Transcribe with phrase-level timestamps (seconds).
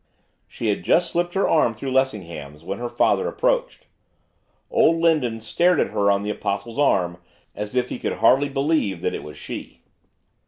[0.47, 3.85] She had just slipped her arm through Lessingham's when her father approached.
[4.71, 7.19] Old Lindon stared at her on the Apostle's arm,
[7.53, 9.83] as if he could hardly believe that it was she.